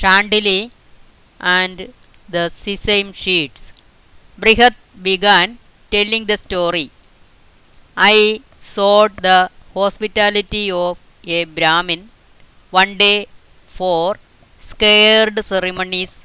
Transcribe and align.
Chandili 0.00 0.70
and 1.40 1.92
the 2.28 2.44
sesame 2.48 3.12
sheets. 3.12 3.72
Brihat 4.40 4.74
began 5.08 5.58
telling 5.90 6.26
the 6.26 6.36
story. 6.36 6.90
I 7.96 8.40
sought 8.58 9.16
the 9.16 9.50
hospitality 9.74 10.70
of 10.70 10.98
a 11.26 11.44
Brahmin 11.44 12.08
one 12.70 12.96
day 12.96 13.26
for 13.66 14.16
scared 14.58 15.44
ceremonies 15.44 16.22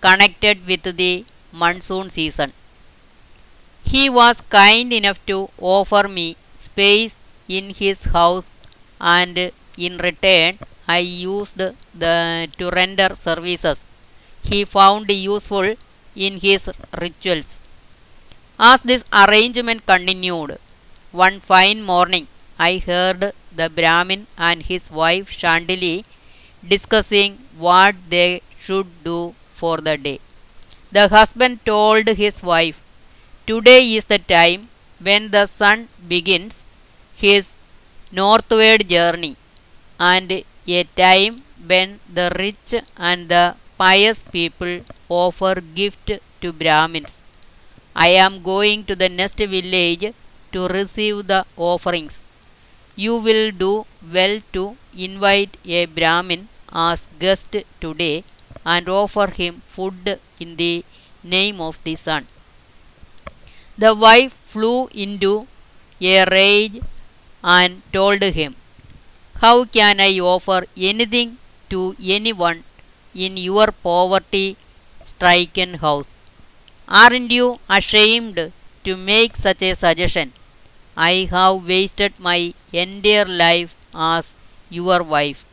connected 0.00 0.66
with 0.66 0.84
the 0.96 1.24
monsoon 1.52 2.08
season. 2.10 2.52
He 3.84 4.08
was 4.08 4.40
kind 4.40 4.90
enough 4.92 5.24
to 5.26 5.50
offer 5.58 6.08
me 6.08 6.36
space 6.56 7.18
in 7.48 7.74
his 7.74 8.04
house 8.04 8.54
and 9.00 9.52
in 9.76 9.98
return 9.98 10.58
I 10.86 10.98
used 10.98 11.56
the 11.58 12.48
to 12.58 12.70
render 12.70 13.10
services 13.14 13.86
he 14.50 14.64
found 14.64 15.10
useful 15.10 15.74
in 16.14 16.38
his 16.40 16.70
rituals. 17.00 17.60
As 18.58 18.80
this 18.82 19.04
arrangement 19.12 19.84
continued, 19.86 20.58
one 21.10 21.40
fine 21.40 21.82
morning 21.82 22.28
I 22.58 22.78
heard 22.78 23.32
the 23.60 23.68
Brahmin 23.68 24.26
and 24.38 24.62
his 24.62 24.90
wife 24.90 25.30
Chandili 25.40 26.04
discussing 26.74 27.38
what 27.56 27.96
they 28.08 28.42
should 28.58 28.88
do 29.02 29.34
for 29.52 29.78
the 29.78 29.96
day. 29.98 30.20
The 30.92 31.08
husband 31.08 31.64
told 31.64 32.06
his 32.08 32.42
wife, 32.42 32.80
Today 33.46 33.94
is 33.96 34.06
the 34.06 34.18
time 34.18 34.68
when 35.00 35.30
the 35.30 35.46
sun 35.46 35.88
begins 36.08 36.66
his 37.14 37.56
northward 38.12 38.88
journey, 38.88 39.36
and 39.98 40.44
a 40.66 40.84
time 40.84 41.42
when 41.66 42.00
the 42.18 42.26
rich 42.38 42.74
and 42.96 43.28
the 43.28 43.56
pious 43.78 44.24
people 44.24 44.80
offer 45.08 45.54
gift 45.60 46.10
to 46.40 46.52
Brahmins. 46.52 47.22
I 47.94 48.08
am 48.08 48.42
going 48.42 48.84
to 48.84 48.94
the 48.96 49.08
next 49.08 49.38
village 49.38 50.14
to 50.52 50.68
receive 50.68 51.26
the 51.26 51.44
offerings. 51.56 52.24
You 52.96 53.16
will 53.16 53.50
do 53.52 53.86
well 54.12 54.40
to 54.54 54.76
invite 54.96 55.56
a 55.66 55.86
Brahmin 55.86 56.48
as 56.72 57.08
guest 57.18 57.56
today 57.80 58.24
and 58.64 58.88
offer 58.88 59.28
him 59.30 59.62
food 59.66 60.18
in 60.38 60.56
the 60.56 60.84
name 61.22 61.60
of 61.60 61.82
the 61.84 61.96
sun. 61.96 62.26
The 63.78 63.94
wife 63.94 64.34
flew 64.44 64.88
into 64.88 65.46
a 66.00 66.24
rage 66.30 66.80
and 67.42 67.82
told 67.92 68.22
him, 68.22 68.54
How 69.42 69.64
can 69.64 70.00
I 70.00 70.20
offer 70.20 70.66
anything 70.76 71.38
to 71.70 71.96
anyone 72.16 72.62
in 73.14 73.36
your 73.36 73.68
poverty 73.72 74.56
stricken 75.04 75.74
house? 75.84 76.20
Aren't 76.88 77.30
you 77.32 77.58
ashamed 77.68 78.52
to 78.84 78.96
make 78.96 79.36
such 79.36 79.62
a 79.62 79.74
suggestion? 79.74 80.32
I 80.96 81.28
have 81.30 81.66
wasted 81.66 82.12
my 82.18 82.54
entire 82.72 83.24
life 83.24 83.74
as 83.94 84.36
your 84.68 85.02
wife. 85.02 85.46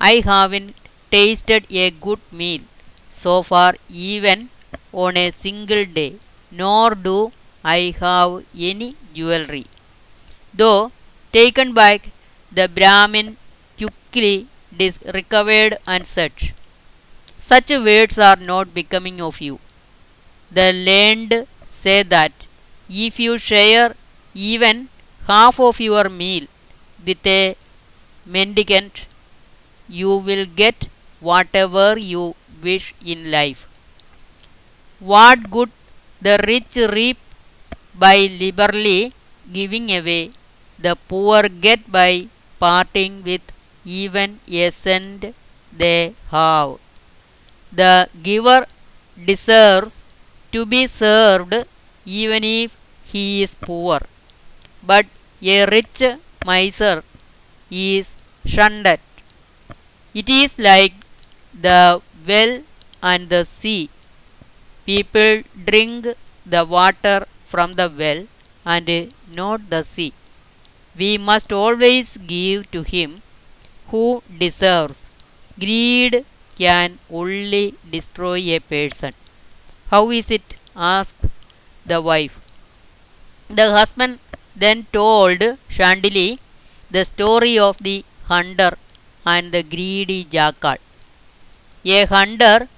I 0.00 0.22
haven't 0.24 0.76
tasted 1.10 1.66
a 1.70 1.90
good 1.90 2.20
meal 2.30 2.62
so 3.10 3.42
far, 3.42 3.74
even 3.90 4.50
on 4.92 5.16
a 5.16 5.30
single 5.30 5.84
day, 5.84 6.14
nor 6.50 6.94
do 6.94 7.32
I 7.64 7.94
have 8.00 8.44
any 8.56 8.94
jewelry. 9.12 9.66
Though 10.54 10.92
taken 11.32 11.74
back, 11.74 12.12
the 12.52 12.68
Brahmin 12.68 13.36
quickly 13.76 14.46
recovered 15.14 15.76
and 15.86 16.06
said, 16.06 16.32
Such 17.36 17.70
words 17.70 18.18
are 18.18 18.36
not 18.36 18.72
becoming 18.74 19.20
of 19.20 19.40
you. 19.40 19.60
The 20.50 20.72
learned 20.72 21.46
say 21.64 22.02
that 22.04 22.32
if 22.88 23.18
you 23.20 23.38
share 23.38 23.94
even 24.34 24.88
half 25.26 25.58
of 25.60 25.80
your 25.80 26.08
meal 26.08 26.46
with 27.06 27.26
a 27.26 27.56
mendicant, 28.26 29.06
you 29.88 30.16
will 30.16 30.46
get 30.46 30.88
whatever 31.20 31.98
you 31.98 32.34
wish 32.62 32.94
in 33.04 33.30
life. 33.30 33.68
What 35.00 35.50
good 35.50 35.70
the 36.22 36.38
rich 36.48 36.76
reap 36.96 37.18
by 37.94 38.16
liberally 38.40 39.12
giving 39.52 39.90
away, 39.90 40.32
the 40.78 40.96
poor 40.96 41.42
get 41.48 41.90
by 41.92 42.28
parting 42.64 43.14
with 43.28 43.44
even 43.84 44.30
a 44.62 44.70
cent 44.70 45.22
they 45.82 46.14
have. 46.34 46.72
The 47.72 48.08
giver 48.22 48.66
deserves 49.30 50.02
to 50.52 50.64
be 50.66 50.86
served 50.86 51.54
even 52.06 52.44
if 52.44 52.76
he 53.12 53.42
is 53.42 53.54
poor, 53.56 53.98
but 54.82 55.06
a 55.42 55.66
rich 55.66 56.02
miser 56.44 57.02
is 57.70 58.14
shunned. 58.46 58.98
It 60.14 60.28
is 60.28 60.58
like 60.58 60.94
the 61.52 62.00
well 62.26 62.62
and 63.02 63.28
the 63.28 63.44
sea. 63.44 63.90
People 64.86 65.42
drink 65.64 66.06
the 66.46 66.64
water 66.64 67.26
from 67.44 67.74
the 67.74 67.92
well 68.02 68.26
and 68.64 69.12
not 69.28 69.68
the 69.70 69.82
sea. 69.82 70.12
We 70.96 71.18
must 71.18 71.52
always 71.52 72.16
give 72.16 72.70
to 72.70 72.82
him 72.82 73.22
who 73.88 74.22
deserves. 74.38 75.10
Greed 75.58 76.24
can 76.56 76.98
only 77.10 77.74
destroy 77.90 78.38
a 78.56 78.60
person. 78.60 79.14
How 79.90 80.10
is 80.10 80.30
it? 80.30 80.56
asked 80.76 81.26
the 81.86 82.00
wife. 82.00 82.40
The 83.48 83.70
husband 83.70 84.18
then 84.56 84.86
told 84.92 85.38
Chandili 85.70 86.40
the 86.90 87.04
story 87.04 87.56
of 87.56 87.78
the 87.78 88.04
hunter 88.24 88.76
and 89.24 89.52
the 89.52 89.62
greedy 89.62 90.24
jackal. 90.24 90.76
A 91.84 92.06
hunter 92.06 92.68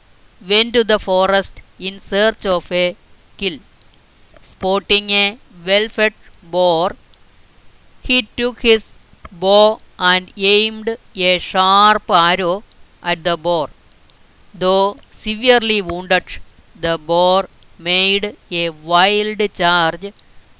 went 0.46 0.74
to 0.74 0.82
the 0.84 0.98
forest 0.98 1.62
in 1.78 2.00
search 2.00 2.44
of 2.44 2.70
a 2.72 2.96
kill. 3.36 3.60
Spotting 4.40 5.10
a 5.10 5.38
well 5.66 5.88
fed 5.88 6.14
boar, 6.42 6.96
he 8.06 8.18
took 8.38 8.62
his 8.68 8.82
bow 9.42 9.80
and 9.98 10.32
aimed 10.36 10.88
a 11.28 11.38
sharp 11.50 12.10
arrow 12.10 12.56
at 13.02 13.24
the 13.28 13.36
boar. 13.46 13.68
Though 14.62 14.96
severely 15.10 15.80
wounded, 15.82 16.26
the 16.84 16.96
boar 17.10 17.48
made 17.78 18.36
a 18.50 18.70
wild 18.70 19.40
charge 19.60 20.06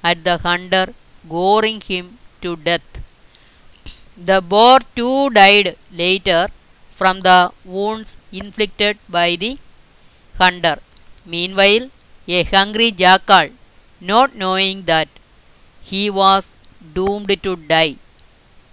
at 0.03 0.23
the 0.23 0.37
hunter, 0.39 0.87
goring 1.27 1.81
him 1.81 2.17
to 2.41 2.55
death. 2.57 2.89
The 4.17 4.41
boar 4.41 4.79
too 4.95 5.29
died 5.29 5.77
later 5.91 6.47
from 6.91 7.21
the 7.21 7.51
wounds 7.63 8.17
inflicted 8.31 8.97
by 9.07 9.35
the 9.35 9.57
hunter. 10.39 10.77
Meanwhile, 11.25 11.89
a 12.27 12.43
hungry 12.43 12.91
jackal, 12.91 13.49
not 14.01 14.35
knowing 14.35 14.83
that 14.85 15.09
he 15.81 16.09
was 16.09 16.55
doomed 16.93 17.41
to 17.43 17.55
die, 17.55 17.97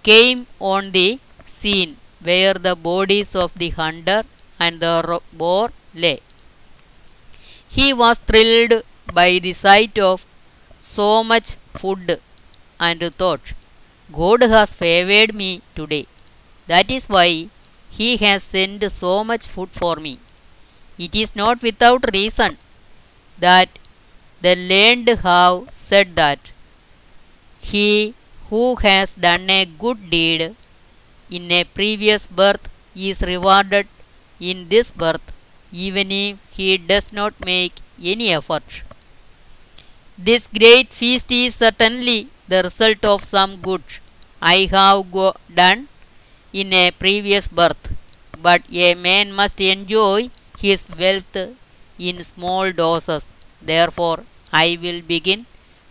came 0.03 0.47
on 0.59 0.91
the 0.91 1.19
scene 1.45 1.97
where 2.21 2.53
the 2.53 2.75
bodies 2.75 3.35
of 3.35 3.53
the 3.55 3.69
hunter 3.69 4.23
and 4.59 4.79
the 4.79 5.21
boar 5.33 5.71
lay. 5.93 6.19
He 7.67 7.91
was 7.91 8.19
thrilled 8.19 8.83
by 9.13 9.39
the 9.39 9.51
sight 9.53 9.99
of 9.99 10.25
so 10.79 11.23
much 11.23 11.55
food 11.75 12.21
and 12.79 13.01
thought, 13.15 13.53
God 14.11 14.41
has 14.43 14.73
favored 14.73 15.33
me 15.35 15.61
today. 15.75 16.07
That 16.67 16.91
is 16.91 17.09
why 17.09 17.49
he 17.91 18.17
has 18.17 18.43
sent 18.43 18.89
so 18.91 19.23
much 19.23 19.47
food 19.47 19.69
for 19.71 19.97
me. 19.97 20.19
It 20.97 21.15
is 21.15 21.35
not 21.35 21.61
without 21.61 22.05
reason 22.13 22.57
that 23.39 23.69
the 24.41 24.55
learned 24.55 25.09
have 25.09 25.69
said 25.71 26.15
that 26.15 26.39
he 27.71 28.13
who 28.49 28.63
has 28.87 29.15
done 29.27 29.49
a 29.49 29.65
good 29.83 30.01
deed 30.15 30.41
in 31.37 31.51
a 31.59 31.63
previous 31.79 32.27
birth 32.27 32.65
is 32.95 33.21
rewarded 33.33 33.87
in 34.39 34.67
this 34.73 34.91
birth 35.03 35.27
even 35.71 36.11
if 36.11 36.37
he 36.57 36.77
does 36.77 37.07
not 37.19 37.33
make 37.51 37.73
any 38.13 38.29
effort. 38.39 38.83
This 40.17 40.47
great 40.47 40.89
feast 40.91 41.31
is 41.31 41.55
certainly 41.55 42.27
the 42.47 42.63
result 42.63 43.03
of 43.05 43.23
some 43.23 43.57
good 43.61 43.83
I 44.41 44.67
have 44.71 45.11
done 45.61 45.87
in 46.53 46.73
a 46.73 46.91
previous 46.91 47.47
birth, 47.47 47.93
but 48.41 48.61
a 48.71 48.95
man 48.95 49.31
must 49.33 49.59
enjoy 49.61 50.29
his 50.59 50.89
wealth 50.99 51.37
in 51.99 52.23
small 52.23 52.71
doses. 52.71 53.33
Therefore, 53.61 54.23
I 54.51 54.77
will 54.81 55.01
begin 55.01 55.45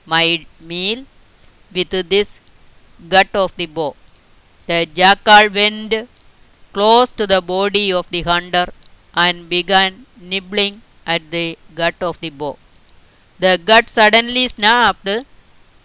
my 0.06 0.46
meal 0.60 1.04
with 1.74 1.90
this 2.14 2.40
gut 3.08 3.28
of 3.34 3.56
the 3.56 3.66
bow. 3.66 3.94
The 4.66 4.86
jackal 5.00 5.50
went 5.50 5.94
close 6.72 7.12
to 7.12 7.26
the 7.26 7.40
body 7.40 7.92
of 7.92 8.08
the 8.10 8.22
hunter 8.22 8.66
and 9.14 9.48
began 9.48 10.06
nibbling 10.20 10.82
at 11.06 11.30
the 11.30 11.58
gut 11.74 11.96
of 12.00 12.20
the 12.20 12.30
bow. 12.30 12.58
The 13.38 13.58
gut 13.70 13.88
suddenly 13.88 14.48
snapped 14.48 15.08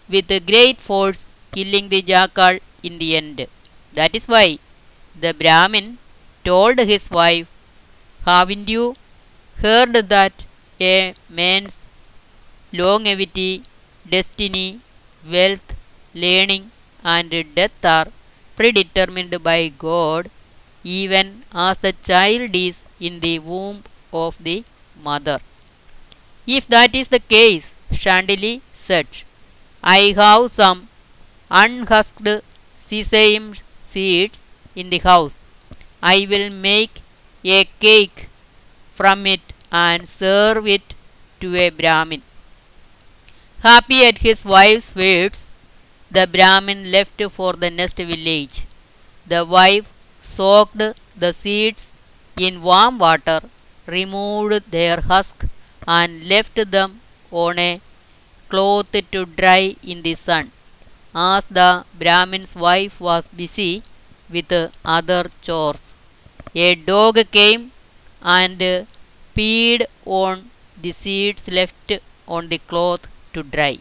with 0.08 0.46
great 0.46 0.80
force, 0.80 1.28
killing 1.52 1.88
the 1.88 2.02
jackal 2.02 2.58
in 2.82 2.98
the 2.98 3.16
end. 3.16 3.46
That 3.94 4.14
is 4.14 4.26
why 4.28 4.58
the 5.18 5.34
Brahmin 5.34 5.98
told 6.44 6.78
his 6.78 7.10
wife, 7.10 7.48
Haven't 8.26 8.68
you 8.68 8.94
heard 9.62 9.94
that 9.94 10.32
a 10.80 11.14
man's 11.28 11.80
longevity, 12.72 13.62
destiny, 14.08 14.80
wealth, 15.30 15.74
learning, 16.24 16.70
and 17.04 17.30
death 17.54 17.84
are 17.84 18.08
predetermined 18.56 19.42
by 19.42 19.60
God, 19.68 20.30
even 20.84 21.44
as 21.52 21.78
the 21.78 21.92
child 22.10 22.54
is 22.54 22.82
in 23.00 23.20
the 23.20 23.38
womb 23.38 23.84
of 24.12 24.42
the 24.42 24.64
mother? 25.02 25.38
If 26.46 26.66
that 26.68 26.94
is 26.94 27.08
the 27.08 27.20
case, 27.20 27.74
Chandili 27.92 28.60
said, 28.70 29.06
I 29.82 30.14
have 30.16 30.50
some 30.50 30.88
unhusked 31.50 32.28
sesame 32.74 33.54
seeds 33.86 34.46
in 34.74 34.90
the 34.90 34.98
house. 34.98 35.40
I 36.02 36.26
will 36.30 36.50
make 36.50 37.00
a 37.44 37.64
cake 37.80 38.28
from 38.94 39.26
it 39.26 39.40
and 39.70 40.08
serve 40.08 40.66
it 40.66 40.94
to 41.40 41.54
a 41.56 41.70
Brahmin. 41.70 42.22
Happy 43.62 44.04
at 44.06 44.18
his 44.18 44.44
wife's 44.44 44.94
words, 44.94 45.47
the 46.10 46.26
Brahmin 46.26 46.90
left 46.90 47.20
for 47.36 47.52
the 47.52 47.70
next 47.70 47.98
village. 47.98 48.56
The 49.26 49.44
wife 49.44 49.92
soaked 50.20 50.82
the 51.22 51.32
seeds 51.32 51.92
in 52.38 52.62
warm 52.62 52.98
water, 52.98 53.40
removed 53.86 54.70
their 54.70 55.00
husk, 55.00 55.44
and 55.86 56.28
left 56.28 56.56
them 56.76 57.00
on 57.30 57.58
a 57.58 57.80
cloth 58.48 58.92
to 59.12 59.24
dry 59.26 59.76
in 59.82 60.02
the 60.02 60.14
sun. 60.14 60.50
As 61.14 61.44
the 61.46 61.84
Brahmin's 61.98 62.54
wife 62.56 63.00
was 63.00 63.28
busy 63.28 63.82
with 64.30 64.52
other 64.84 65.24
chores, 65.42 65.94
a 66.54 66.74
dog 66.74 67.18
came 67.30 67.72
and 68.22 68.58
peed 69.36 69.84
on 70.04 70.50
the 70.80 70.92
seeds 70.92 71.48
left 71.48 71.92
on 72.26 72.48
the 72.48 72.58
cloth 72.58 73.06
to 73.32 73.42
dry. 73.42 73.78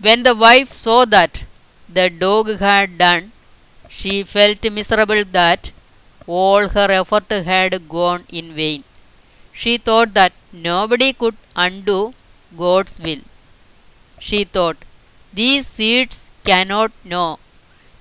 When 0.00 0.22
the 0.22 0.34
wife 0.34 0.70
saw 0.70 1.04
that 1.04 1.44
the 1.88 2.08
dog 2.10 2.48
had 2.58 2.98
done, 2.98 3.32
she 3.88 4.22
felt 4.22 4.62
miserable 4.72 5.24
that 5.32 5.72
all 6.26 6.68
her 6.68 6.88
effort 6.90 7.30
had 7.30 7.88
gone 7.88 8.24
in 8.28 8.54
vain. 8.54 8.84
She 9.52 9.76
thought 9.78 10.14
that 10.14 10.32
nobody 10.52 11.12
could 11.12 11.36
undo 11.56 12.14
God's 12.56 13.00
will. 13.00 13.22
She 14.20 14.44
thought, 14.44 14.76
These 15.32 15.66
seeds 15.66 16.30
cannot 16.44 16.92
know, 17.04 17.38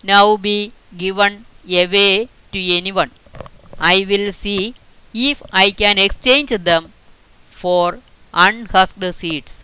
now 0.03 0.37
be 0.37 0.73
given 0.97 1.45
away 1.67 2.29
to 2.53 2.59
anyone. 2.79 3.11
I 3.79 4.05
will 4.09 4.31
see 4.31 4.75
if 5.13 5.41
I 5.51 5.71
can 5.71 5.97
exchange 5.97 6.51
them 6.51 6.93
for 7.47 7.99
unhusked 8.33 9.13
seeds. 9.15 9.63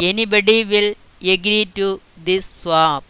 Anybody 0.00 0.64
will 0.64 0.94
agree 1.22 1.64
to 1.66 2.00
this 2.16 2.46
swap. 2.46 3.04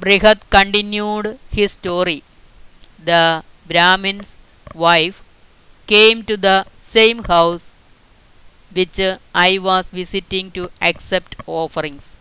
Brihat 0.00 0.40
continued 0.50 1.38
his 1.50 1.72
story. 1.72 2.24
The 3.04 3.44
Brahmin's 3.68 4.38
wife 4.74 5.22
came 5.86 6.22
to 6.24 6.36
the 6.36 6.66
same 6.72 7.24
house 7.24 7.76
which 8.72 9.00
I 9.34 9.58
was 9.58 9.90
visiting 9.90 10.50
to 10.52 10.70
accept 10.80 11.36
offerings. 11.46 12.16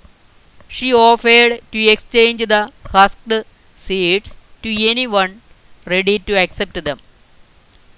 She 0.68 0.94
offered 0.94 1.62
to 1.72 1.80
exchange 1.96 2.46
the 2.48 2.72
husked 2.88 3.46
seeds 3.76 4.38
to 4.64 4.70
anyone 4.90 5.42
ready 5.86 6.20
to 6.20 6.34
accept 6.34 6.84
them. 6.84 7.00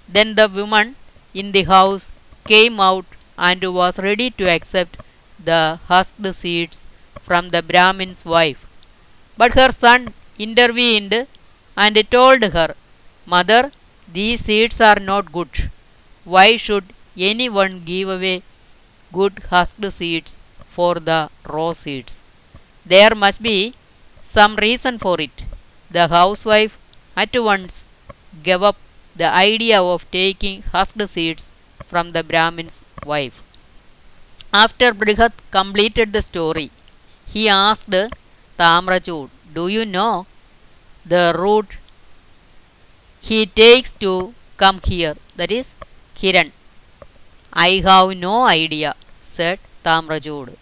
Then 0.08 0.36
the 0.36 0.48
woman 0.48 0.94
in 1.34 1.50
the 1.52 1.64
house 1.64 2.12
came 2.46 2.78
out 2.78 3.06
and 3.36 3.62
was 3.74 3.98
ready 3.98 4.30
to 4.30 4.48
accept 4.48 4.96
the 5.50 5.78
husked 5.90 6.26
seeds 6.34 6.86
from 7.26 7.50
the 7.50 7.62
Brahmin's 7.62 8.24
wife. 8.24 8.66
But 9.36 9.54
her 9.54 9.70
son 9.72 10.14
intervened 10.38 11.26
and 11.76 12.10
told 12.10 12.42
her, 12.56 12.74
Mother, 13.26 13.62
these 14.12 14.40
seeds 14.46 14.80
are 14.80 15.00
not 15.10 15.32
good. 15.32 15.70
Why 16.24 16.56
should 16.56 16.86
anyone 17.16 17.80
give 17.90 18.08
away 18.08 18.42
good 19.12 19.34
husked 19.50 19.92
seeds 19.92 20.40
for 20.66 20.94
the 20.96 21.30
raw 21.54 21.72
seeds? 21.72 22.22
There 22.84 23.14
must 23.14 23.42
be 23.42 23.74
some 24.20 24.56
reason 24.56 24.98
for 24.98 25.20
it. 25.20 25.44
The 25.90 26.08
housewife 26.08 26.78
at 27.16 27.34
once 27.36 27.86
gave 28.42 28.62
up 28.62 28.76
the 29.14 29.30
idea 29.48 29.80
of 29.82 30.10
taking 30.10 30.62
husked 30.62 31.08
seeds 31.08 31.52
from 31.90 32.12
the 32.12 32.24
Brahmin's 32.24 32.84
wife. 33.04 33.42
After 34.54 34.92
Brihat 34.92 35.32
completed 35.50 36.12
the 36.12 36.20
story, 36.20 36.70
he 37.26 37.48
asked 37.48 37.88
Tamrachud, 38.58 39.30
Do 39.54 39.68
you 39.68 39.86
know 39.86 40.26
the 41.06 41.34
route 41.38 41.78
he 43.18 43.46
takes 43.46 43.92
to 43.92 44.34
come 44.58 44.80
here? 44.84 45.14
That 45.36 45.50
is 45.50 45.74
Kiran. 46.14 46.52
I 47.50 47.80
have 47.86 48.14
no 48.18 48.42
idea, 48.42 48.94
said 49.20 49.58
Tamrachud. 49.82 50.54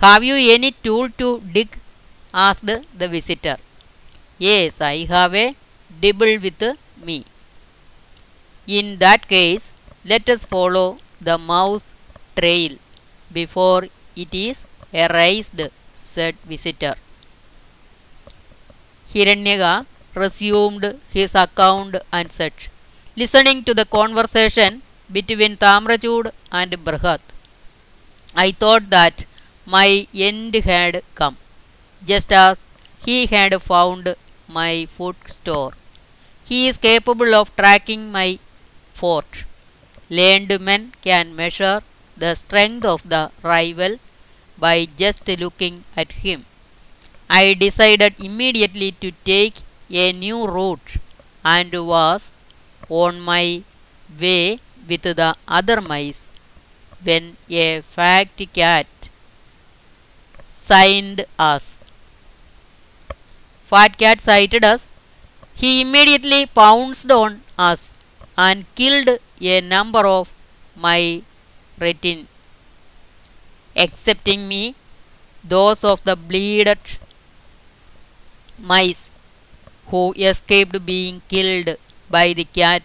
Have 0.00 0.24
you 0.24 0.34
any 0.34 0.72
tool 0.72 1.08
to 1.10 1.40
dig? 1.40 1.78
asked 2.34 2.66
the 2.66 3.08
visitor. 3.08 3.58
Yes, 4.36 4.80
I 4.80 5.04
have 5.04 5.32
a 5.32 5.54
dibble 6.00 6.38
with 6.40 6.60
me. 7.00 7.24
In 8.66 8.98
that 8.98 9.28
case, 9.28 9.70
let 10.04 10.28
us 10.28 10.44
follow 10.44 10.98
the 11.20 11.38
mouse 11.38 11.93
trail 12.40 12.72
before 13.32 13.84
it 14.16 14.32
is 14.32 14.64
erased, 14.92 15.60
said 15.94 16.36
visitor. 16.52 16.94
Hiranyaka 19.12 19.86
resumed 20.14 20.84
his 21.12 21.34
account 21.34 21.96
and 22.12 22.30
said, 22.30 22.52
listening 23.16 23.62
to 23.64 23.74
the 23.74 23.84
conversation 23.84 24.82
between 25.10 25.56
Tamrachud 25.56 26.32
and 26.50 26.72
Brihat, 26.84 27.20
I 28.36 28.50
thought 28.50 28.90
that 28.90 29.26
my 29.66 30.06
end 30.14 30.54
had 30.54 31.02
come, 31.14 31.36
just 32.04 32.32
as 32.32 32.60
he 33.04 33.26
had 33.26 33.60
found 33.62 34.14
my 34.48 34.86
food 34.86 35.16
store. 35.28 35.72
He 36.44 36.68
is 36.68 36.76
capable 36.78 37.34
of 37.34 37.54
tracking 37.56 38.12
my 38.12 38.38
fort. 38.92 39.44
Learned 40.10 40.60
men 40.60 40.92
can 41.02 41.34
measure 41.34 41.82
the 42.16 42.34
strength 42.34 42.84
of 42.84 43.02
the 43.08 43.30
rival 43.42 43.98
by 44.58 44.86
just 45.02 45.26
looking 45.44 45.84
at 45.96 46.12
him. 46.24 46.44
I 47.28 47.54
decided 47.54 48.14
immediately 48.18 48.92
to 49.02 49.12
take 49.24 49.56
a 49.90 50.12
new 50.12 50.46
route 50.46 50.96
and 51.44 51.72
was 51.86 52.32
on 52.88 53.20
my 53.20 53.62
way 54.20 54.58
with 54.88 55.02
the 55.02 55.36
other 55.48 55.80
mice 55.80 56.28
when 57.02 57.36
a 57.50 57.80
fat 57.82 58.28
cat 58.52 58.86
signed 60.42 61.26
us. 61.38 61.80
Fat 63.62 63.98
cat 63.98 64.20
sighted 64.20 64.64
us. 64.64 64.92
He 65.54 65.80
immediately 65.80 66.46
pounced 66.46 67.10
on 67.10 67.42
us 67.58 67.92
and 68.38 68.64
killed 68.74 69.08
a 69.40 69.60
number 69.60 70.06
of 70.06 70.32
my 70.76 71.22
retin, 71.78 72.26
excepting 73.76 74.48
me, 74.48 74.74
those 75.44 75.84
of 75.84 76.02
the 76.04 76.16
bleeded 76.16 76.78
mice 78.58 79.10
who 79.90 80.02
escaped 80.30 80.76
being 80.86 81.22
killed 81.32 81.76
by 82.10 82.26
the 82.38 82.44
cat 82.58 82.82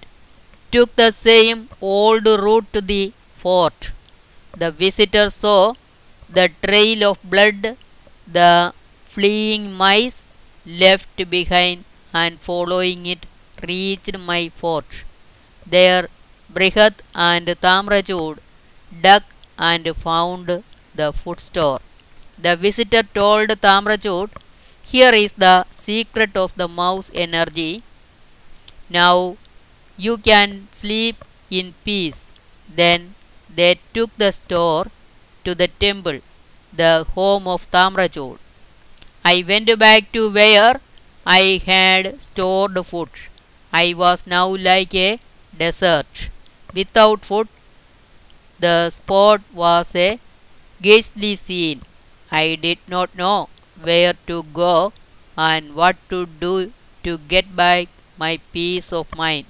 took 0.71 0.95
the 0.95 1.11
same 1.11 1.69
old 1.81 2.25
route 2.45 2.67
to 2.73 2.81
the 2.81 3.13
fort. 3.43 3.91
The 4.57 4.71
visitor 4.71 5.29
saw 5.29 5.73
the 6.29 6.49
trail 6.65 7.03
of 7.11 7.17
blood 7.23 7.77
the 8.39 8.73
fleeing 9.05 9.73
mice 9.73 10.23
left 10.65 11.17
behind 11.29 11.83
and 12.13 12.39
following 12.39 13.05
it 13.05 13.25
reached 13.67 14.17
my 14.19 14.49
fort. 14.49 15.03
There 15.65 16.07
Brihat 16.53 16.95
and 17.15 17.47
Tamrachud 17.47 18.39
dug 19.01 19.23
and 19.57 19.87
found 19.97 20.63
the 20.95 21.13
food 21.13 21.39
store. 21.39 21.79
The 22.37 22.55
visitor 22.57 23.03
told 23.03 23.49
Tamrachud, 23.49 24.31
Here 24.83 25.13
is 25.13 25.33
the 25.33 25.65
secret 25.71 26.37
of 26.37 26.55
the 26.55 26.67
mouse 26.67 27.11
energy. 27.13 27.83
Now 28.89 29.37
You 29.97 30.17
can 30.17 30.67
sleep 30.71 31.23
in 31.49 31.75
peace. 31.85 32.27
Then 32.67 33.15
they 33.49 33.79
took 33.93 34.11
the 34.17 34.31
store 34.31 34.87
to 35.45 35.55
the 35.55 35.67
temple, 35.69 36.21
the 36.73 37.05
home 37.15 37.47
of 37.47 37.69
Tamrachud. 37.71 38.39
I 39.25 39.43
went 39.47 39.77
back 39.79 40.11
to 40.13 40.29
where 40.31 40.81
I 41.25 41.61
had 41.65 42.21
stored 42.21 42.85
food. 42.85 43.09
I 43.73 43.93
was 43.95 44.27
now 44.27 44.47
like 44.55 44.95
a 44.95 45.19
desert. 45.57 46.29
Without 46.73 47.25
food, 47.25 47.47
the 48.59 48.89
spot 48.89 49.41
was 49.53 49.95
a 49.95 50.19
ghastly 50.81 51.35
scene. 51.35 51.81
I 52.31 52.55
did 52.55 52.79
not 52.87 53.15
know 53.15 53.49
where 53.81 54.13
to 54.27 54.43
go 54.43 54.93
and 55.37 55.75
what 55.75 55.97
to 56.09 56.25
do 56.25 56.71
to 57.03 57.17
get 57.33 57.55
back 57.55 57.87
my 58.17 58.39
peace 58.53 58.91
of 58.93 59.15
mind. 59.15 59.45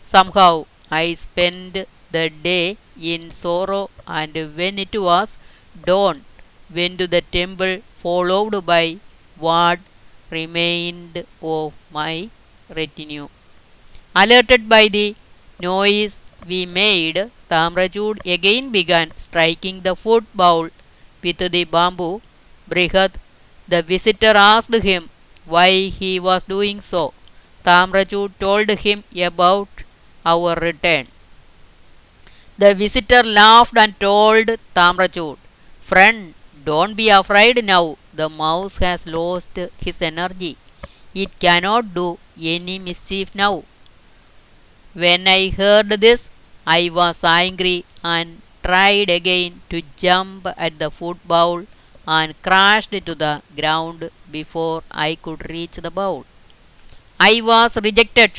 Somehow 0.00 0.66
I 0.90 1.14
spent 1.14 1.78
the 2.12 2.30
day 2.30 2.78
in 3.00 3.30
sorrow, 3.32 3.90
and 4.06 4.34
when 4.56 4.78
it 4.78 4.94
was 5.08 5.36
dawn, 5.84 6.24
went 6.72 6.98
to 7.00 7.06
the 7.08 7.22
temple, 7.22 7.74
followed 7.96 8.64
by 8.66 8.98
what 9.36 9.80
remained 10.30 11.24
of 11.42 11.72
my 11.90 12.30
retinue. 12.68 13.28
Alerted 14.16 14.68
by 14.68 14.88
the 14.88 15.14
noise 15.60 16.20
we 16.46 16.64
made, 16.66 17.30
Tamrachud 17.54 18.18
again 18.36 18.70
began 18.78 19.14
striking 19.16 19.80
the 19.82 19.94
bowl 20.42 20.68
with 21.22 21.38
the 21.38 21.64
bamboo. 21.64 22.20
Brihat, 22.68 23.12
the 23.68 23.82
visitor, 23.82 24.34
asked 24.36 24.82
him 24.90 25.10
why 25.44 25.70
he 26.00 26.12
was 26.18 26.42
doing 26.42 26.80
so. 26.80 27.14
Tamrachud 27.64 28.32
told 28.40 28.70
him 28.86 29.04
about 29.30 29.68
our 30.26 30.54
return. 30.56 31.06
The 32.58 32.74
visitor 32.74 33.22
laughed 33.22 33.76
and 33.76 33.98
told 34.00 34.46
Tamrachud, 34.74 35.38
Friend, 35.80 36.34
don't 36.64 36.94
be 36.94 37.08
afraid 37.08 37.64
now. 37.64 37.96
The 38.12 38.28
mouse 38.28 38.78
has 38.78 39.06
lost 39.06 39.56
his 39.78 40.02
energy. 40.02 40.56
It 41.14 41.38
cannot 41.38 41.94
do 41.94 42.18
any 42.40 42.78
mischief 42.78 43.34
now. 43.34 43.64
When 44.94 45.28
I 45.28 45.50
heard 45.50 45.90
this, 45.90 46.30
I 46.66 46.90
was 46.92 47.22
angry 47.24 47.84
and 48.02 48.42
tried 48.62 49.10
again 49.10 49.62
to 49.70 49.82
jump 49.96 50.46
at 50.56 50.78
the 50.78 50.90
food 50.90 51.18
bowl 51.26 51.66
and 52.06 52.34
crashed 52.42 52.90
to 52.92 53.14
the 53.14 53.42
ground 53.56 54.10
before 54.30 54.82
I 54.90 55.14
could 55.16 55.48
reach 55.50 55.76
the 55.76 55.90
bowl. 55.90 56.24
I 57.20 57.40
was 57.42 57.76
rejected 57.76 58.32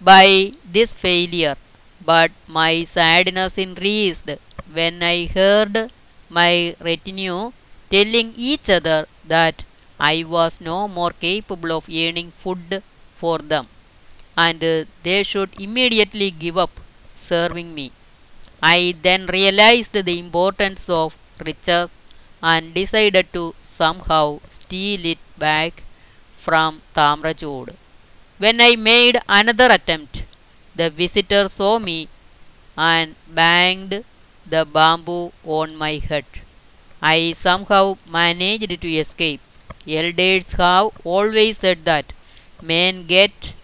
by 0.00 0.52
this 0.64 0.94
failure, 0.94 1.56
but 2.04 2.30
my 2.46 2.84
sadness 2.84 3.58
increased 3.58 4.30
when 4.72 5.02
I 5.02 5.26
heard 5.26 5.90
my 6.28 6.76
retinue 6.80 7.52
telling 7.90 8.32
each 8.36 8.68
other 8.70 9.06
that 9.26 9.64
I 9.98 10.24
was 10.24 10.60
no 10.60 10.86
more 10.88 11.10
capable 11.12 11.72
of 11.72 11.88
earning 11.88 12.30
food 12.32 12.82
for 13.14 13.38
them 13.38 13.66
and 14.36 14.60
they 15.04 15.22
should 15.22 15.50
immediately 15.60 16.30
give 16.30 16.58
up 16.58 16.80
serving 17.14 17.74
me. 17.74 17.92
I 18.62 18.94
then 19.02 19.26
realized 19.26 19.94
the 19.94 20.18
importance 20.18 20.88
of 20.88 21.16
riches 21.44 22.00
and 22.42 22.74
decided 22.74 23.32
to 23.32 23.54
somehow 23.62 24.40
steal 24.50 25.04
it 25.04 25.18
back 25.38 25.82
from 26.32 26.82
Tamrachud. 26.94 27.74
When 28.38 28.60
I 28.60 28.76
made 28.76 29.18
another 29.28 29.68
attempt, 29.70 30.24
the 30.74 30.90
visitor 30.90 31.48
saw 31.48 31.78
me 31.78 32.08
and 32.76 33.14
banged 33.28 34.04
the 34.46 34.64
bamboo 34.64 35.32
on 35.44 35.76
my 35.76 35.94
head. 36.08 36.24
I 37.02 37.32
somehow 37.32 37.98
managed 38.08 38.80
to 38.80 38.88
escape. 39.04 39.40
Elders 39.86 40.52
have 40.54 40.90
always 41.04 41.58
said 41.58 41.84
that 41.84 42.12
man 42.62 43.06
get 43.06 43.54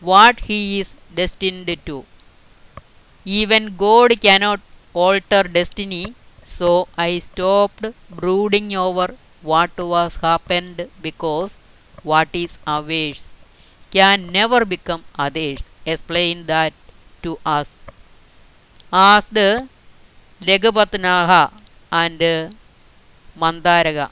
what 0.00 0.40
he 0.40 0.80
is 0.80 0.98
destined 1.14 1.76
to. 1.86 2.04
Even 3.24 3.76
God 3.76 4.20
cannot 4.20 4.60
alter 4.92 5.42
destiny, 5.44 6.14
so 6.42 6.88
I 6.96 7.18
stopped 7.18 7.86
brooding 8.10 8.74
over 8.76 9.16
what 9.42 9.70
was 9.76 10.16
happened 10.16 10.88
because 11.02 11.58
what 12.02 12.28
is 12.32 12.58
ours 12.66 13.32
can 13.90 14.30
never 14.32 14.64
become 14.64 15.04
others. 15.18 15.72
Explain 15.86 16.46
that 16.46 16.72
to 17.22 17.38
us. 17.44 17.80
Asked 18.92 19.34
Laghupatanaka 20.46 21.50
and 21.90 22.20
Mantharaka. 23.36 24.10